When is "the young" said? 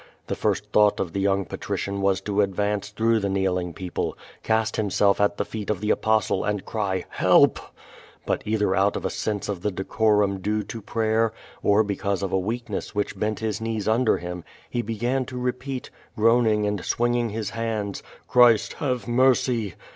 1.13-1.45